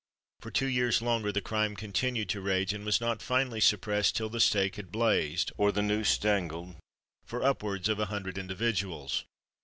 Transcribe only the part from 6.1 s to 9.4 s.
dangled, for upwards of a hundred individuals.